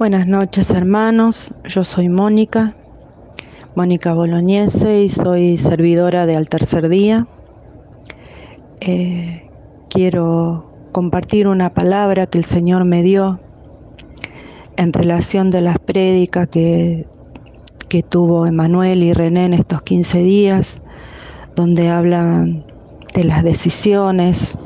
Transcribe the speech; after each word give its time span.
Buenas 0.00 0.26
noches 0.26 0.70
hermanos, 0.70 1.52
yo 1.64 1.84
soy 1.84 2.08
Mónica, 2.08 2.74
Mónica 3.74 4.14
Bolognese 4.14 5.02
y 5.02 5.10
soy 5.10 5.58
servidora 5.58 6.24
de 6.24 6.36
Al 6.36 6.48
Tercer 6.48 6.88
Día. 6.88 7.26
Eh, 8.80 9.50
quiero 9.90 10.88
compartir 10.92 11.46
una 11.46 11.74
palabra 11.74 12.26
que 12.26 12.38
el 12.38 12.46
Señor 12.46 12.86
me 12.86 13.02
dio 13.02 13.40
en 14.78 14.94
relación 14.94 15.50
de 15.50 15.60
las 15.60 15.78
prédicas 15.78 16.48
que, 16.48 17.06
que 17.90 18.02
tuvo 18.02 18.46
Emanuel 18.46 19.02
y 19.02 19.12
René 19.12 19.44
en 19.44 19.52
estos 19.52 19.82
15 19.82 20.22
días, 20.22 20.80
donde 21.54 21.90
hablan 21.90 22.64
de 23.12 23.24
las 23.24 23.44
decisiones, 23.44 24.56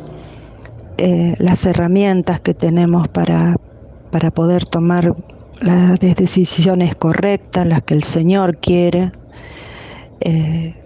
eh, 0.97 1.35
las 1.39 1.67
herramientas 1.67 2.39
que 2.39 2.55
tenemos 2.55 3.09
para, 3.09 3.57
para 4.15 4.31
poder 4.31 4.65
tomar 4.65 5.13
las 5.61 5.99
decisiones 5.99 6.95
correctas, 6.95 7.67
las 7.67 7.83
que 7.83 7.95
el 7.95 8.05
Señor 8.05 8.59
quiere, 8.59 9.11
eh, 10.21 10.77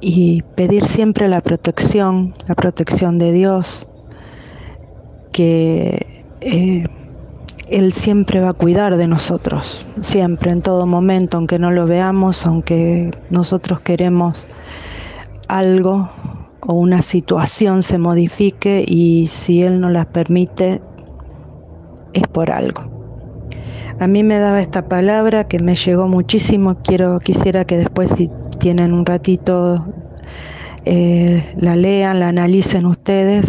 y 0.00 0.42
pedir 0.54 0.86
siempre 0.86 1.26
la 1.26 1.40
protección, 1.40 2.32
la 2.46 2.54
protección 2.54 3.18
de 3.18 3.32
Dios, 3.32 3.88
que 5.32 6.24
eh, 6.40 6.84
Él 7.66 7.92
siempre 7.92 8.38
va 8.38 8.50
a 8.50 8.52
cuidar 8.52 8.96
de 8.96 9.08
nosotros, 9.08 9.84
siempre, 10.00 10.52
en 10.52 10.62
todo 10.62 10.86
momento, 10.86 11.38
aunque 11.38 11.58
no 11.58 11.72
lo 11.72 11.86
veamos, 11.86 12.46
aunque 12.46 13.10
nosotros 13.30 13.80
queremos 13.80 14.46
algo 15.48 16.08
o 16.60 16.74
una 16.74 17.02
situación 17.02 17.82
se 17.82 17.98
modifique 17.98 18.84
y 18.86 19.26
si 19.26 19.62
Él 19.62 19.80
no 19.80 19.90
las 19.90 20.06
permite, 20.06 20.80
es 22.12 22.22
por 22.28 22.50
algo. 22.50 22.82
A 23.98 24.06
mí 24.06 24.22
me 24.22 24.38
daba 24.38 24.60
esta 24.60 24.88
palabra 24.88 25.48
que 25.48 25.58
me 25.58 25.74
llegó 25.74 26.06
muchísimo, 26.06 26.78
quiero, 26.82 27.18
quisiera 27.20 27.64
que 27.64 27.78
después 27.78 28.10
si 28.16 28.30
tienen 28.58 28.92
un 28.92 29.06
ratito 29.06 29.86
eh, 30.84 31.54
la 31.56 31.76
lean, 31.76 32.20
la 32.20 32.28
analicen 32.28 32.86
ustedes, 32.86 33.46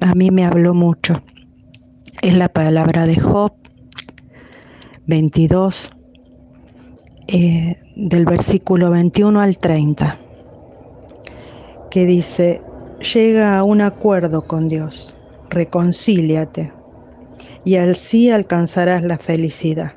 a 0.00 0.14
mí 0.14 0.30
me 0.30 0.44
habló 0.44 0.74
mucho. 0.74 1.22
Es 2.22 2.34
la 2.34 2.48
palabra 2.48 3.06
de 3.06 3.20
Job 3.20 3.52
22, 5.06 5.90
eh, 7.28 7.76
del 7.96 8.24
versículo 8.24 8.90
21 8.90 9.40
al 9.40 9.58
30 9.58 10.18
que 11.92 12.06
dice, 12.06 12.62
llega 13.12 13.58
a 13.58 13.64
un 13.64 13.82
acuerdo 13.82 14.46
con 14.46 14.66
Dios, 14.66 15.14
reconcíliate, 15.50 16.72
y 17.64 17.76
así 17.76 18.30
alcanzarás 18.30 19.02
la 19.02 19.18
felicidad. 19.18 19.94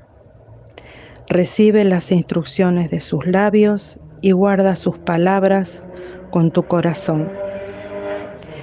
Recibe 1.27 1.83
las 1.83 2.11
instrucciones 2.11 2.91
de 2.91 2.99
sus 2.99 3.25
labios 3.25 3.97
y 4.21 4.31
guarda 4.31 4.75
sus 4.75 4.97
palabras 4.99 5.81
con 6.29 6.51
tu 6.51 6.63
corazón. 6.63 7.31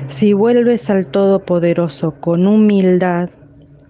Si 0.09 0.33
vuelves 0.33 0.91
al 0.91 1.07
Todopoderoso 1.07 2.21
con 2.21 2.47
humildad 2.47 3.31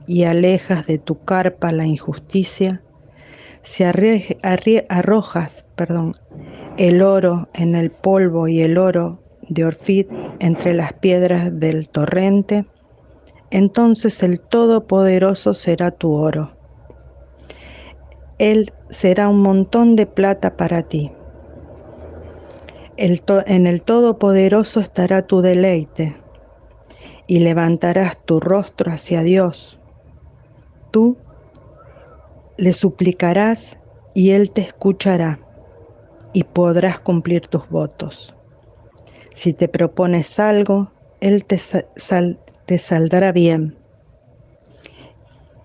y 0.06 0.24
alejas 0.24 0.86
de 0.86 0.98
tu 0.98 1.24
carpa 1.24 1.72
la 1.72 1.86
injusticia, 1.86 2.82
si 3.62 3.84
arrojas 3.84 5.64
el 6.76 7.02
oro 7.02 7.48
en 7.54 7.74
el 7.74 7.90
polvo 7.90 8.48
y 8.48 8.60
el 8.60 8.78
oro 8.78 9.22
de 9.48 9.64
Orfid 9.64 10.06
entre 10.40 10.74
las 10.74 10.92
piedras 10.94 11.58
del 11.58 11.88
torrente, 11.88 12.66
entonces 13.52 14.22
el 14.22 14.40
Todopoderoso 14.40 15.52
será 15.52 15.90
tu 15.90 16.14
oro. 16.14 16.56
Él 18.38 18.72
será 18.88 19.28
un 19.28 19.42
montón 19.42 19.94
de 19.94 20.06
plata 20.06 20.56
para 20.56 20.82
ti. 20.82 21.12
en 22.96 23.66
el 23.66 23.82
Todopoderoso 23.82 24.80
estará 24.80 25.26
tu 25.26 25.42
deleite 25.42 26.16
y 27.26 27.40
levantarás 27.40 28.16
tu 28.24 28.40
rostro 28.40 28.90
hacia 28.90 29.20
Dios. 29.20 29.78
Tú 30.90 31.18
le 32.56 32.72
suplicarás 32.72 33.78
y 34.14 34.30
Él 34.30 34.50
te 34.50 34.62
escuchará 34.62 35.40
y 36.32 36.44
podrás 36.44 37.00
cumplir 37.00 37.48
tus 37.48 37.68
votos. 37.68 38.34
Si 39.34 39.52
te 39.52 39.68
propones 39.68 40.38
algo, 40.38 40.90
Él 41.20 41.44
te, 41.44 41.58
te 42.72 42.78
saldrá 42.78 43.32
bien 43.32 43.76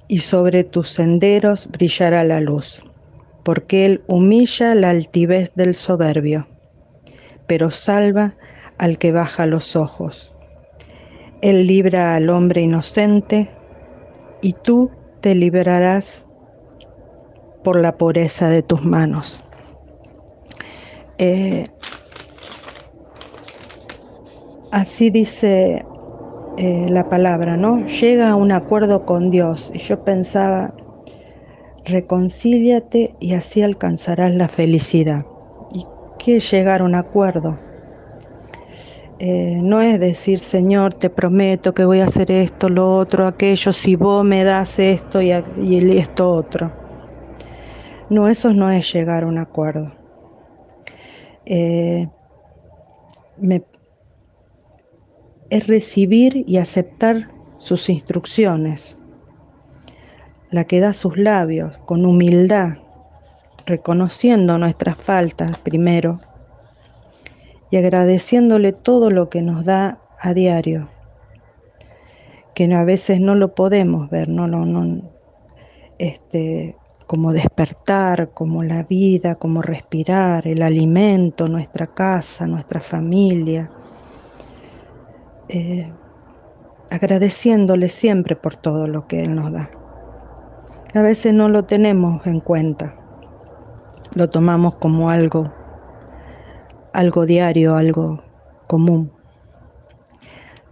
y 0.09 0.18
sobre 0.19 0.66
tus 0.66 0.90
senderos 0.90 1.69
brillará 1.72 2.25
la 2.25 2.41
luz, 2.41 2.84
porque 3.44 3.85
Él 3.85 4.03
humilla 4.07 4.75
la 4.75 4.90
altivez 4.90 5.53
del 5.56 5.73
soberbio, 5.73 6.50
pero 7.47 7.72
salva 7.72 8.35
al 8.78 8.97
que 8.97 9.13
baja 9.13 9.45
los 9.45 9.78
ojos. 9.78 10.35
Él 11.41 11.66
libra 11.66 12.13
al 12.16 12.29
hombre 12.29 12.63
inocente 12.63 13.51
y 14.41 14.51
tú 14.51 14.91
te 15.22 15.34
librarás 15.34 16.25
por 17.63 17.79
la 17.79 17.97
pureza 17.97 18.50
de 18.50 18.63
tus 18.63 18.84
manos. 18.84 19.45
Eh, 21.19 21.68
así 24.72 25.09
dice 25.09 25.85
eh, 26.57 26.88
la 26.90 27.07
palabra, 27.07 27.56
¿no? 27.56 27.85
Llega 27.85 28.31
a 28.31 28.35
un 28.35 28.51
acuerdo 28.51 29.06
con 29.06 29.29
Dios. 29.29 29.72
Y 29.73 29.79
yo 29.79 30.03
pensaba, 30.03 30.73
reconcíliate 31.85 33.16
y 33.19 33.34
así 33.34 33.62
alcanzarás 33.62 34.34
la 34.34 34.47
felicidad. 34.47 35.25
¿Y 35.72 35.85
qué 36.18 36.38
es 36.38 36.51
llegar 36.51 36.81
a 36.81 36.85
un 36.85 36.95
acuerdo? 36.95 37.59
Eh, 39.19 39.59
no 39.62 39.81
es 39.81 40.00
decir, 40.00 40.40
Señor, 40.40 40.94
te 40.94 41.09
prometo 41.09 41.73
que 41.73 41.85
voy 41.85 42.01
a 42.01 42.06
hacer 42.06 42.31
esto, 42.31 42.69
lo 42.69 42.97
otro, 42.97 43.25
aquello, 43.25 43.74
si 43.74 43.95
vos 43.95 44.24
me 44.24 44.44
das 44.44 44.78
esto 44.78 45.22
y, 45.22 45.31
y 45.31 45.97
esto 45.97 46.29
otro. 46.29 46.72
No, 48.09 48.28
eso 48.28 48.53
no 48.53 48.72
es 48.72 48.91
llegar 48.94 49.24
a 49.24 49.28
un 49.28 49.38
acuerdo. 49.38 49.91
Eh, 51.45 52.07
me, 53.38 53.63
es 55.49 55.67
recibir 55.67 56.43
y 56.47 56.57
aceptar 56.57 57.29
sus 57.57 57.89
instrucciones, 57.89 58.97
la 60.51 60.65
que 60.65 60.79
da 60.79 60.93
sus 60.93 61.17
labios 61.17 61.77
con 61.79 62.05
humildad, 62.05 62.77
reconociendo 63.65 64.57
nuestras 64.57 64.97
faltas 64.97 65.57
primero 65.59 66.19
y 67.69 67.77
agradeciéndole 67.77 68.71
todo 68.71 69.09
lo 69.09 69.29
que 69.29 69.41
nos 69.41 69.65
da 69.65 69.99
a 70.19 70.33
diario, 70.33 70.89
que 72.53 72.73
a 72.73 72.83
veces 72.83 73.19
no 73.19 73.35
lo 73.35 73.53
podemos 73.55 74.09
ver, 74.09 74.29
no, 74.29 74.47
no, 74.47 74.65
no, 74.65 75.01
este, 75.99 76.75
como 77.07 77.33
despertar, 77.33 78.31
como 78.33 78.63
la 78.63 78.83
vida, 78.83 79.35
como 79.35 79.61
respirar, 79.61 80.47
el 80.47 80.61
alimento, 80.61 81.47
nuestra 81.47 81.87
casa, 81.87 82.47
nuestra 82.47 82.79
familia, 82.79 83.69
eh, 85.49 85.91
agradeciéndole 86.89 87.89
siempre 87.89 88.35
por 88.35 88.55
todo 88.55 88.87
lo 88.87 89.07
que 89.07 89.21
Él 89.21 89.35
nos 89.35 89.51
da. 89.51 89.69
A 90.93 91.01
veces 91.01 91.33
no 91.33 91.49
lo 91.49 91.65
tenemos 91.65 92.25
en 92.25 92.39
cuenta, 92.39 92.95
lo 94.13 94.29
tomamos 94.29 94.75
como 94.75 95.09
algo, 95.09 95.51
algo 96.93 97.25
diario, 97.25 97.75
algo 97.75 98.23
común. 98.67 99.11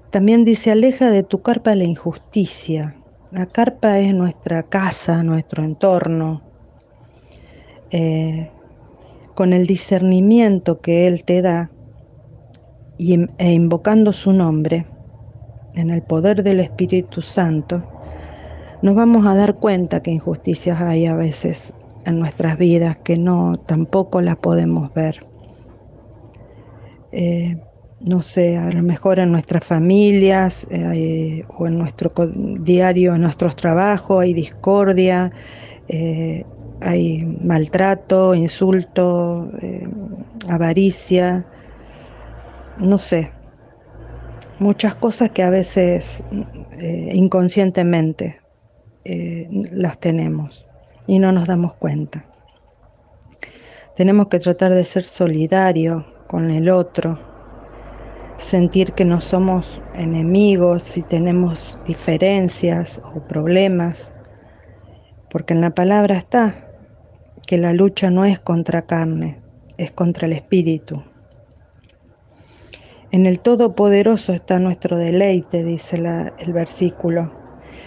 También 0.09 0.45
dice, 0.45 0.71
aleja 0.71 1.11
de 1.11 1.23
tu 1.23 1.41
carpa 1.41 1.75
la 1.75 1.83
injusticia. 1.83 2.95
La 3.31 3.47
carpa 3.47 3.99
es 3.99 4.13
nuestra 4.13 4.63
casa, 4.63 5.23
nuestro 5.23 5.63
entorno. 5.63 6.41
Eh, 7.91 8.49
con 9.35 9.51
el 9.51 9.67
discernimiento 9.67 10.79
que 10.79 11.07
Él 11.07 11.25
te 11.25 11.41
da, 11.41 11.69
e 12.97 13.51
invocando 13.51 14.13
su 14.13 14.31
nombre, 14.31 14.85
en 15.75 15.89
el 15.89 16.01
poder 16.01 16.43
del 16.43 16.59
Espíritu 16.61 17.21
Santo, 17.21 17.83
nos 18.81 18.95
vamos 18.95 19.25
a 19.25 19.35
dar 19.35 19.55
cuenta 19.55 20.01
que 20.01 20.11
injusticias 20.11 20.79
hay 20.79 21.05
a 21.05 21.15
veces 21.15 21.73
en 22.05 22.19
nuestras 22.19 22.57
vidas 22.57 22.97
que 23.03 23.17
no 23.17 23.57
tampoco 23.57 24.21
las 24.21 24.37
podemos 24.37 24.93
ver. 24.93 25.25
Eh, 27.11 27.57
no 28.07 28.21
sé, 28.21 28.57
a 28.57 28.69
lo 28.71 28.83
mejor 28.83 29.19
en 29.19 29.31
nuestras 29.31 29.63
familias 29.63 30.67
eh, 30.69 31.43
o 31.57 31.65
en 31.65 31.77
nuestro 31.77 32.11
diario, 32.59 33.15
en 33.15 33.21
nuestros 33.21 33.55
trabajos 33.55 34.21
hay 34.21 34.33
discordia, 34.33 35.31
eh, 35.87 36.45
hay 36.81 37.25
maltrato, 37.41 38.35
insulto, 38.35 39.49
avaricia, 40.47 41.45
no 42.77 42.97
sé, 42.97 43.31
muchas 44.59 44.95
cosas 44.95 45.31
que 45.31 45.43
a 45.43 45.49
veces 45.49 46.23
eh, 46.73 47.11
inconscientemente 47.13 48.41
eh, 49.03 49.47
las 49.72 49.99
tenemos. 49.99 50.66
y 51.07 51.19
no 51.19 51.31
nos 51.31 51.47
damos 51.47 51.75
cuenta. 51.75 52.25
Tenemos 53.95 54.27
que 54.27 54.39
tratar 54.39 54.73
de 54.73 54.83
ser 54.83 55.03
solidarios 55.03 56.03
con 56.27 56.49
el 56.49 56.69
otro, 56.69 57.19
sentir 58.37 58.93
que 58.93 59.05
no 59.05 59.21
somos 59.21 59.81
enemigos 59.93 60.81
si 60.83 61.03
tenemos 61.03 61.78
diferencias 61.85 62.99
o 63.13 63.21
problemas, 63.21 64.11
porque 65.29 65.53
en 65.53 65.61
la 65.61 65.75
palabra 65.75 66.17
está 66.17 66.66
que 67.45 67.57
la 67.57 67.71
lucha 67.71 68.09
no 68.09 68.25
es 68.25 68.39
contra 68.39 68.87
carne, 68.87 69.39
es 69.78 69.91
contra 69.91 70.25
el 70.25 70.33
espíritu. 70.33 71.03
En 73.16 73.26
el 73.26 73.40
Todopoderoso 73.40 74.34
está 74.34 74.59
nuestro 74.59 74.97
deleite, 74.97 75.64
dice 75.64 75.96
el 76.38 76.52
versículo. 76.52 77.32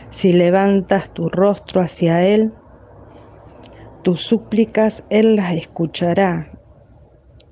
Si 0.09 0.33
levantas 0.33 1.13
tu 1.13 1.29
rostro 1.29 1.83
hacia 1.83 2.27
Él, 2.27 2.55
tus 4.03 4.23
súplicas 4.23 5.05
Él 5.11 5.37
las 5.37 5.53
escuchará. 5.53 6.59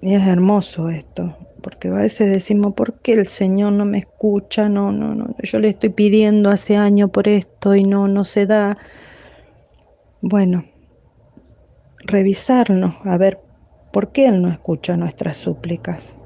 Y 0.01 0.15
es 0.15 0.27
hermoso 0.27 0.89
esto, 0.89 1.37
porque 1.61 1.89
a 1.89 1.97
veces 1.97 2.31
decimos, 2.31 2.73
¿por 2.73 2.95
qué 3.01 3.13
el 3.13 3.27
Señor 3.27 3.75
no 3.75 3.85
me 3.85 3.99
escucha? 3.99 4.71
No, 4.71 4.91
no, 4.91 5.15
no, 5.15 5.37
yo 5.43 5.59
le 5.59 5.69
estoy 5.69 5.91
pidiendo 5.91 6.49
hace 6.49 6.79
años 6.79 7.11
por 7.11 7.29
esto 7.29 7.75
y 7.75 7.85
no, 7.85 8.09
no 8.09 8.25
se 8.25 8.47
da. 8.47 8.79
Bueno, 10.23 10.65
revisarnos, 12.07 12.95
a 13.05 13.19
ver 13.19 13.39
por 13.93 14.13
qué 14.13 14.29
Él 14.29 14.41
no 14.41 14.49
escucha 14.49 14.97
nuestras 14.97 15.37
súplicas. 15.37 16.17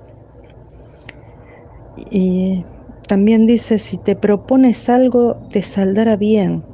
Y 2.09 2.67
también 3.07 3.47
dice, 3.47 3.79
si 3.79 3.99
te 3.99 4.17
propones 4.17 4.89
algo, 4.89 5.43
te 5.51 5.63
saldrá 5.63 6.17
bien 6.17 6.65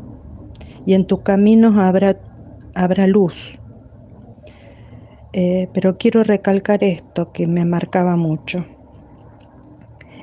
y 0.85 0.95
en 0.95 1.07
tus 1.07 1.23
caminos 1.23 1.77
habrá, 1.77 2.17
habrá 2.75 3.07
luz. 3.07 3.59
Eh, 5.33 5.69
pero 5.75 5.99
quiero 5.99 6.23
recalcar 6.23 6.83
esto 6.85 7.33
que 7.33 7.47
me 7.47 7.65
marcaba 7.65 8.17
mucho. 8.17 8.65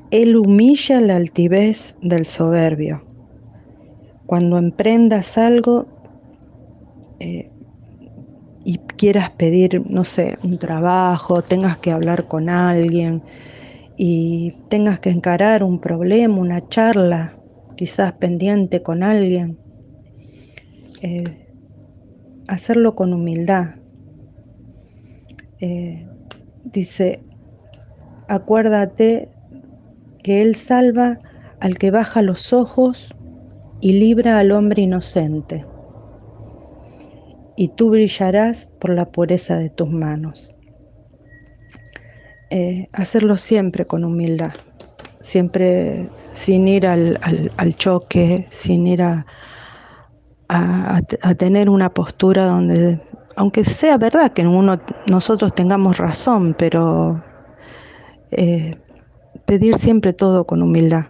Él 0.10 0.38
humilla 0.38 1.02
la 1.02 1.18
altivez 1.18 1.96
del 2.02 2.26
soberbio. 2.26 3.04
Cuando 4.26 4.58
emprendas 4.58 5.38
algo 5.38 5.88
eh, 7.20 7.52
y 8.64 8.78
quieras 8.80 9.32
pedir, 9.32 9.84
no 9.90 10.04
sé, 10.06 10.38
un 10.44 10.58
trabajo, 10.58 11.42
tengas 11.42 11.78
que 11.78 11.92
hablar 11.92 12.28
con 12.28 12.50
alguien, 12.50 13.22
y 13.98 14.54
tengas 14.69 15.00
que 15.00 15.10
encarar 15.10 15.63
un 15.63 15.80
problema, 15.80 16.38
una 16.38 16.68
charla, 16.68 17.38
quizás 17.75 18.13
pendiente 18.13 18.81
con 18.81 19.04
alguien, 19.04 19.57
eh, 21.01 21.48
hacerlo 22.48 22.95
con 22.95 23.13
humildad. 23.13 23.75
Eh, 25.60 26.07
dice, 26.63 27.24
acuérdate 28.28 29.30
que 30.24 30.42
Él 30.42 30.56
salva 30.56 31.19
al 31.60 31.78
que 31.78 31.92
baja 31.92 32.22
los 32.22 32.51
ojos 32.54 33.16
y 33.80 33.94
libra 33.94 34.40
al 34.40 34.51
hombre 34.51 34.81
inocente, 34.81 35.66
y 37.56 37.68
tú 37.69 37.92
brillarás 37.92 38.69
por 38.80 38.92
la 38.92 39.12
pureza 39.12 39.57
de 39.57 39.69
tus 39.69 39.90
manos. 39.90 40.53
Eh, 42.56 42.88
hacerlo 42.94 43.36
siempre 43.36 43.84
con 43.84 44.06
humildad, 44.06 44.52
siempre 45.20 46.08
sin 46.36 46.68
ir 46.68 46.86
al, 46.86 47.76
choque, 47.78 48.46
sin 48.52 48.86
ir 48.86 49.02
a, 49.02 49.26
a, 50.50 51.02
tener 51.34 51.68
una 51.68 51.92
postura 51.92 52.46
donde, 52.46 53.02
aunque 53.38 53.66
sea 53.66 53.98
verdad 53.98 54.34
que 54.34 54.46
uno, 54.46 54.80
nosotros 55.10 55.56
tengamos 55.56 55.98
razón, 55.98 56.54
pero 56.56 57.24
eh, 58.30 58.76
pedir 59.48 59.74
siempre 59.78 60.14
todo 60.14 60.46
con 60.46 60.62
humildad. 60.62 61.06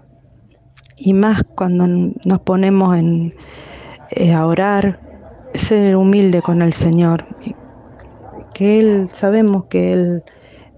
Y 0.95 1.11
más 1.11 1.43
cuando 1.43 1.87
nos 2.23 2.39
ponemos 2.39 2.95
en, 2.95 3.33
eh, 4.11 4.31
a 4.31 4.47
orar, 4.47 5.01
ser 5.55 5.97
humilde 5.97 6.41
con 6.41 6.61
el 6.61 6.71
Señor, 6.71 7.25
que 8.53 8.79
Él, 8.79 9.09
sabemos 9.13 9.65
que 9.65 9.91
Él 9.91 10.23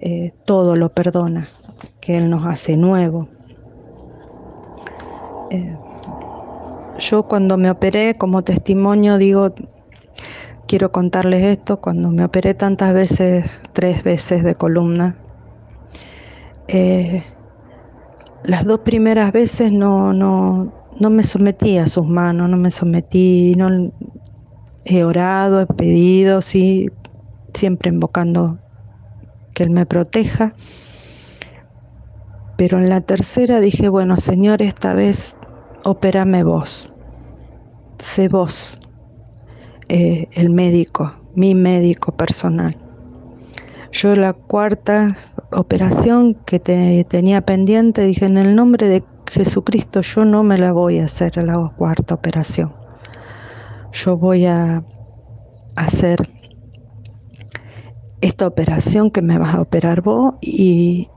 eh, 0.08 0.34
todo 0.46 0.76
lo 0.76 0.90
perdona, 0.90 1.48
que 2.00 2.16
Él 2.16 2.30
nos 2.30 2.46
hace 2.46 2.78
nuevo. 2.78 3.28
Eh, 5.50 5.76
yo 7.00 7.24
cuando 7.24 7.58
me 7.58 7.72
operé, 7.72 8.16
como 8.16 8.44
testimonio, 8.44 9.18
digo, 9.18 9.56
quiero 10.68 10.92
contarles 10.92 11.58
esto, 11.58 11.82
cuando 11.82 12.12
me 12.12 12.24
operé 12.24 12.54
tantas 12.54 12.94
veces, 12.94 13.46
tres 13.74 14.04
veces 14.04 14.44
de 14.44 14.54
columna, 14.54 15.18
eh, 16.68 17.24
las 18.44 18.64
dos 18.64 18.82
primeras 18.82 19.32
veces 19.32 19.72
no, 19.72 20.14
no, 20.14 20.72
no 21.00 21.10
me 21.10 21.24
sometí 21.24 21.80
a 21.80 21.88
sus 21.88 22.06
manos, 22.06 22.48
no 22.48 22.58
me 22.58 22.70
sometí, 22.70 23.56
no 23.58 23.92
he 24.84 25.04
orado, 25.04 25.62
he 25.62 25.66
pedido, 25.66 26.44
sí, 26.44 26.92
siempre 27.56 27.90
invocando 27.90 28.60
que 29.56 29.64
Él 29.64 29.72
me 29.72 29.88
proteja. 29.88 30.54
Pero 32.58 32.78
en 32.78 32.90
la 32.90 33.02
tercera 33.02 33.60
dije, 33.60 33.90
bueno, 33.90 34.18
Señor, 34.18 34.62
esta 34.62 34.94
vez 34.94 35.36
opérame 35.84 36.44
vos. 36.44 36.94
Sé 37.98 38.28
vos 38.28 38.78
eh, 39.90 40.28
el 40.34 40.52
médico, 40.52 41.14
mi 41.34 41.56
médico 41.56 42.12
personal. 42.12 42.78
Yo 43.92 44.16
la 44.16 44.34
cuarta 44.34 45.18
operación 45.52 46.36
que 46.46 46.60
tenía 46.60 47.42
pendiente, 47.42 48.02
dije, 48.02 48.26
en 48.26 48.38
el 48.38 48.56
nombre 48.56 48.88
de 48.88 49.04
Jesucristo, 49.32 50.02
yo 50.02 50.26
no 50.26 50.44
me 50.44 50.58
la 50.58 50.74
voy 50.74 51.00
a 51.00 51.06
hacer 51.06 51.42
la 51.44 51.72
cuarta 51.78 52.16
operación. 52.16 52.74
Yo 53.94 54.18
voy 54.18 54.46
a 54.46 54.84
hacer 55.78 56.35
esta 58.22 58.48
operación 58.48 59.12
que 59.12 59.22
me 59.22 59.38
vas 59.38 59.56
a 59.56 59.62
operar 59.62 60.02
vos 60.02 60.36
y, 60.42 61.10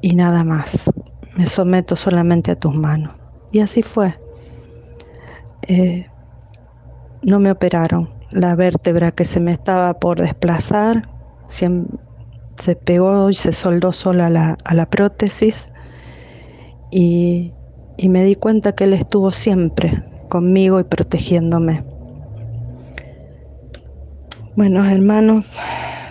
y 0.00 0.14
nada 0.14 0.44
más. 0.44 0.90
Me 1.36 1.46
someto 1.46 1.96
solamente 1.96 2.50
a 2.50 2.56
tus 2.56 2.74
manos. 2.74 3.16
Y 3.50 3.60
así 3.60 3.82
fue. 3.82 4.18
Eh, 5.62 6.06
no 7.22 7.40
me 7.40 7.50
operaron. 7.50 8.10
La 8.30 8.54
vértebra 8.54 9.12
que 9.12 9.24
se 9.24 9.40
me 9.40 9.52
estaba 9.52 9.94
por 9.94 10.20
desplazar 10.20 11.08
se, 11.46 11.70
pegó 12.84 13.30
y 13.30 13.34
se 13.34 13.52
soldó 13.52 13.92
sola 13.92 14.26
a 14.26 14.30
la, 14.30 14.58
a 14.64 14.74
la 14.74 14.86
prótesis 14.86 15.68
y, 16.90 17.52
y 17.96 18.08
me 18.08 18.24
di 18.24 18.34
cuenta 18.34 18.72
que 18.72 18.84
él 18.84 18.92
estuvo 18.92 19.30
siempre 19.30 20.04
conmigo 20.28 20.80
y 20.80 20.84
protegiéndome. 20.84 21.84
Bueno, 24.56 24.88
hermanos, 24.88 25.46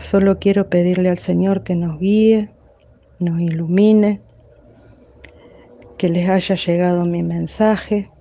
solo 0.01 0.37
quiero 0.37 0.69
pedirle 0.69 1.07
al 1.07 1.17
Señor 1.17 1.63
que 1.63 1.75
nos 1.75 1.97
guíe, 1.97 2.49
nos 3.19 3.39
ilumine, 3.39 4.19
que 5.97 6.09
les 6.09 6.27
haya 6.27 6.55
llegado 6.55 7.05
mi 7.05 7.23
mensaje 7.23 8.11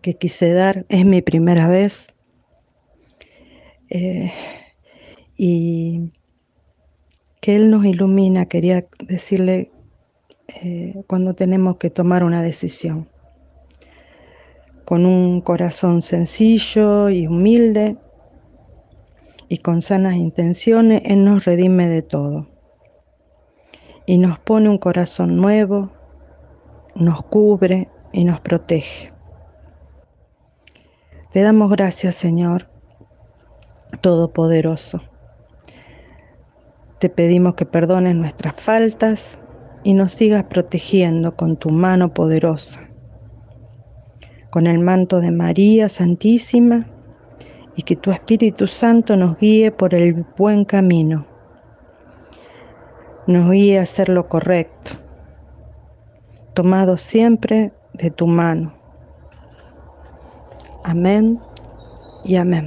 que 0.00 0.14
quise 0.14 0.54
dar. 0.54 0.86
Es 0.88 1.04
mi 1.04 1.20
primera 1.20 1.68
vez. 1.68 2.06
Eh, 3.90 4.32
y 5.36 6.10
que 7.42 7.56
Él 7.56 7.70
nos 7.70 7.84
ilumina, 7.84 8.46
quería 8.46 8.86
decirle 9.06 9.70
eh, 10.62 10.94
cuando 11.06 11.34
tenemos 11.34 11.76
que 11.76 11.90
tomar 11.90 12.24
una 12.24 12.40
decisión. 12.40 13.06
Con 14.86 15.04
un 15.04 15.42
corazón 15.42 16.00
sencillo 16.00 17.10
y 17.10 17.26
humilde, 17.26 17.98
y 19.52 19.58
con 19.58 19.82
sanas 19.82 20.14
intenciones 20.14 21.02
Él 21.04 21.26
nos 21.26 21.44
redime 21.44 21.86
de 21.86 22.00
todo. 22.00 22.48
Y 24.06 24.16
nos 24.16 24.38
pone 24.38 24.70
un 24.70 24.78
corazón 24.78 25.36
nuevo, 25.36 25.90
nos 26.94 27.22
cubre 27.24 27.90
y 28.12 28.24
nos 28.24 28.40
protege. 28.40 29.12
Te 31.32 31.42
damos 31.42 31.70
gracias, 31.70 32.16
Señor 32.16 32.70
Todopoderoso. 34.00 35.02
Te 36.98 37.10
pedimos 37.10 37.54
que 37.54 37.66
perdones 37.66 38.16
nuestras 38.16 38.54
faltas 38.56 39.38
y 39.84 39.92
nos 39.92 40.12
sigas 40.12 40.44
protegiendo 40.44 41.36
con 41.36 41.58
tu 41.58 41.68
mano 41.68 42.14
poderosa, 42.14 42.88
con 44.48 44.66
el 44.66 44.78
manto 44.78 45.20
de 45.20 45.30
María 45.30 45.90
Santísima 45.90 46.86
y 47.76 47.82
que 47.82 47.96
tu 47.96 48.10
Espíritu 48.10 48.66
Santo 48.66 49.16
nos 49.16 49.38
guíe 49.38 49.70
por 49.70 49.94
el 49.94 50.24
buen 50.36 50.64
camino, 50.64 51.26
nos 53.26 53.50
guíe 53.50 53.78
a 53.78 53.82
hacer 53.82 54.08
lo 54.08 54.28
correcto, 54.28 54.92
tomado 56.54 56.96
siempre 56.96 57.72
de 57.94 58.10
tu 58.10 58.26
mano. 58.26 58.74
Amén 60.84 61.40
y 62.24 62.36
amén. 62.36 62.66